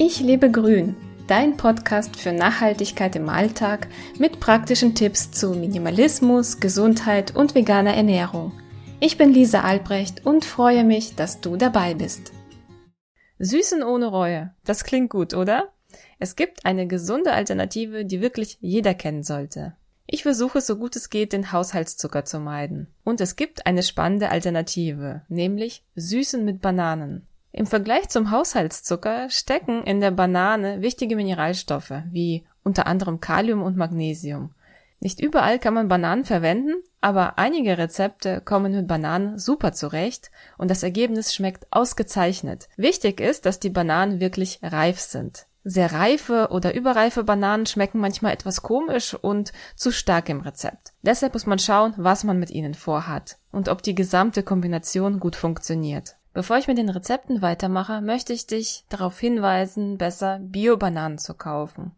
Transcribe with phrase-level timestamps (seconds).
[0.00, 0.94] Ich lebe grün,
[1.26, 8.52] dein Podcast für Nachhaltigkeit im Alltag mit praktischen Tipps zu Minimalismus, Gesundheit und veganer Ernährung.
[9.00, 12.32] Ich bin Lisa Albrecht und freue mich, dass du dabei bist.
[13.40, 14.54] Süßen ohne Reue.
[14.64, 15.72] Das klingt gut, oder?
[16.20, 19.74] Es gibt eine gesunde Alternative, die wirklich jeder kennen sollte.
[20.06, 22.86] Ich versuche so gut es geht, den Haushaltszucker zu meiden.
[23.02, 27.27] Und es gibt eine spannende Alternative, nämlich Süßen mit Bananen.
[27.58, 33.76] Im Vergleich zum Haushaltszucker stecken in der Banane wichtige Mineralstoffe wie unter anderem Kalium und
[33.76, 34.54] Magnesium.
[35.00, 40.70] Nicht überall kann man Bananen verwenden, aber einige Rezepte kommen mit Bananen super zurecht und
[40.70, 42.68] das Ergebnis schmeckt ausgezeichnet.
[42.76, 45.46] Wichtig ist, dass die Bananen wirklich reif sind.
[45.64, 50.92] Sehr reife oder überreife Bananen schmecken manchmal etwas komisch und zu stark im Rezept.
[51.02, 55.34] Deshalb muss man schauen, was man mit ihnen vorhat und ob die gesamte Kombination gut
[55.34, 56.17] funktioniert.
[56.38, 61.90] Bevor ich mit den Rezepten weitermache, möchte ich dich darauf hinweisen, besser Bio-Bananen zu kaufen.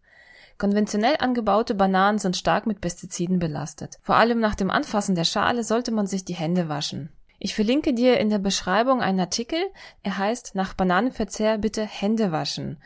[0.57, 3.99] Konventionell angebaute Bananen sind stark mit Pestiziden belastet.
[4.01, 7.11] Vor allem nach dem Anfassen der Schale sollte man sich die Hände waschen.
[7.39, 9.61] Ich verlinke dir in der Beschreibung einen Artikel,
[10.03, 12.79] er heißt Nach Bananenverzehr bitte Hände waschen.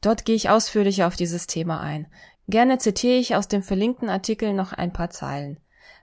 [0.00, 2.06] Dort gehe ich ausführlicher auf dieses Thema ein.
[2.46, 5.58] Gerne zitiere ich aus dem verlinkten Artikel noch ein paar Zeilen.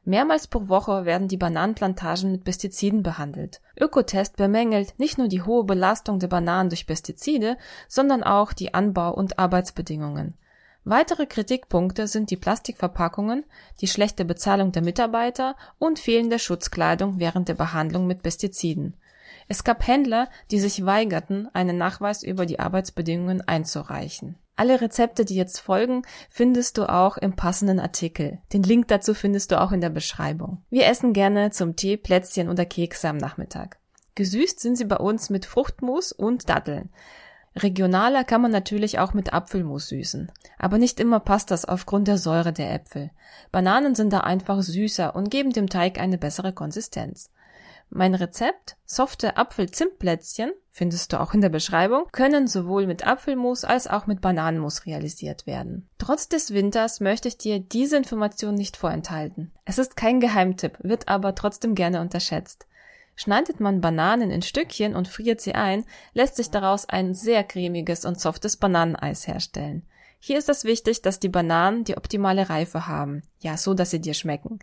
[0.07, 3.59] Mehrmals pro Woche werden die Bananenplantagen mit Pestiziden behandelt.
[3.77, 7.57] Ökotest bemängelt nicht nur die hohe Belastung der Bananen durch Pestizide,
[7.89, 10.35] sondern auch die Anbau- und Arbeitsbedingungen.
[10.85, 13.43] Weitere Kritikpunkte sind die Plastikverpackungen,
[13.81, 18.95] die schlechte Bezahlung der Mitarbeiter und fehlende Schutzkleidung während der Behandlung mit Pestiziden.
[19.47, 24.35] Es gab Händler, die sich weigerten, einen Nachweis über die Arbeitsbedingungen einzureichen.
[24.57, 28.39] Alle Rezepte, die jetzt folgen, findest du auch im passenden Artikel.
[28.53, 30.63] Den Link dazu findest du auch in der Beschreibung.
[30.69, 33.77] Wir essen gerne zum Tee, Plätzchen oder Kekse am Nachmittag.
[34.15, 36.89] Gesüßt sind sie bei uns mit Fruchtmus und Datteln.
[37.55, 40.31] Regionaler kann man natürlich auch mit Apfelmus süßen.
[40.57, 43.11] Aber nicht immer passt das aufgrund der Säure der Äpfel.
[43.51, 47.31] Bananen sind da einfach süßer und geben dem Teig eine bessere Konsistenz.
[47.89, 53.87] Mein Rezept, softe Apfel-Zimtplätzchen, findest du auch in der Beschreibung, können sowohl mit Apfelmus als
[53.87, 55.89] auch mit Bananenmus realisiert werden.
[55.97, 59.53] Trotz des Winters möchte ich dir diese Information nicht vorenthalten.
[59.65, 62.67] Es ist kein Geheimtipp, wird aber trotzdem gerne unterschätzt.
[63.15, 68.05] Schneidet man Bananen in Stückchen und friert sie ein, lässt sich daraus ein sehr cremiges
[68.05, 69.87] und softes Bananeneis herstellen.
[70.19, 74.01] Hier ist es wichtig, dass die Bananen die optimale Reife haben, ja so, dass sie
[74.01, 74.59] dir schmecken.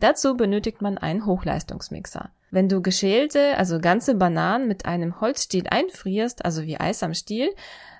[0.00, 2.30] Dazu benötigt man einen Hochleistungsmixer.
[2.50, 7.50] Wenn du geschälte, also ganze Bananen mit einem Holzstiel einfrierst, also wie Eis am Stiel,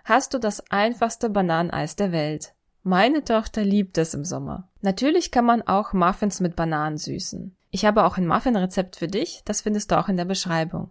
[0.05, 2.55] hast du das einfachste Bananeneis der Welt.
[2.83, 4.69] Meine Tochter liebt es im Sommer.
[4.81, 7.55] Natürlich kann man auch Muffins mit Bananen süßen.
[7.71, 10.91] Ich habe auch ein Muffin-Rezept für dich, das findest du auch in der Beschreibung.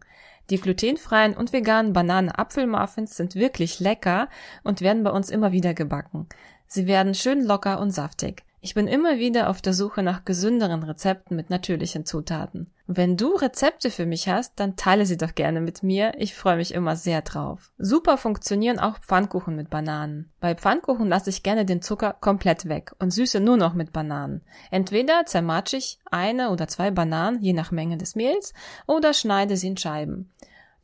[0.50, 4.30] Die glutenfreien und veganen Bananen-Apfel-Muffins sind wirklich lecker
[4.64, 6.28] und werden bei uns immer wieder gebacken.
[6.68, 8.44] Sie werden schön locker und saftig.
[8.62, 12.70] Ich bin immer wieder auf der Suche nach gesünderen Rezepten mit natürlichen Zutaten.
[12.88, 16.14] Wenn du Rezepte für mich hast, dann teile sie doch gerne mit mir.
[16.18, 17.72] Ich freue mich immer sehr drauf.
[17.78, 20.30] Super funktionieren auch Pfannkuchen mit Bananen.
[20.42, 24.42] Bei Pfannkuchen lasse ich gerne den Zucker komplett weg und süße nur noch mit Bananen.
[24.72, 28.54] Entweder zermatsche ich eine oder zwei Bananen, je nach Menge des Mehls,
[28.88, 30.32] oder schneide sie in Scheiben.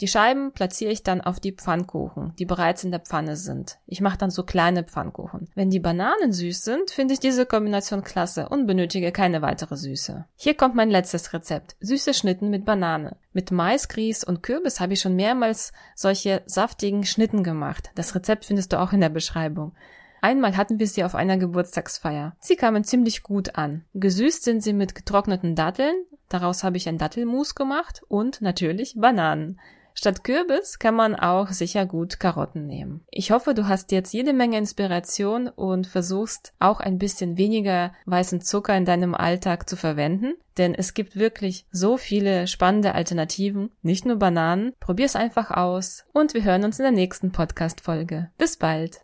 [0.01, 3.77] Die Scheiben platziere ich dann auf die Pfannkuchen, die bereits in der Pfanne sind.
[3.87, 5.47] Ich mache dann so kleine Pfannkuchen.
[5.55, 10.25] Wenn die Bananen süß sind, finde ich diese Kombination klasse und benötige keine weitere Süße.
[10.35, 11.77] Hier kommt mein letztes Rezept.
[11.79, 13.15] Süße Schnitten mit Banane.
[13.31, 17.91] Mit Mais, Grieß und Kürbis habe ich schon mehrmals solche saftigen Schnitten gemacht.
[17.95, 19.73] Das Rezept findest du auch in der Beschreibung.
[20.21, 22.35] Einmal hatten wir sie auf einer Geburtstagsfeier.
[22.39, 23.85] Sie kamen ziemlich gut an.
[23.93, 25.93] Gesüßt sind sie mit getrockneten Datteln,
[26.29, 29.59] daraus habe ich ein Dattelmus gemacht und natürlich Bananen.
[29.97, 33.05] Statt Kürbis kann man auch sicher gut Karotten nehmen.
[33.09, 38.41] Ich hoffe, du hast jetzt jede Menge Inspiration und versuchst auch ein bisschen weniger weißen
[38.41, 44.05] Zucker in deinem Alltag zu verwenden, denn es gibt wirklich so viele spannende Alternativen, nicht
[44.05, 44.73] nur Bananen.
[44.81, 48.29] Probier's einfach aus und wir hören uns in der nächsten Podcast Folge.
[48.37, 48.99] Bis bald.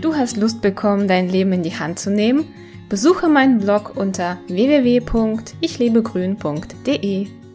[0.00, 2.52] Du hast Lust bekommen, dein Leben in die Hand zu nehmen?
[2.88, 7.45] Besuche meinen Blog unter www.ichlebegrün.de.